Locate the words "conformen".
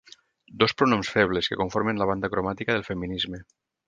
1.59-2.01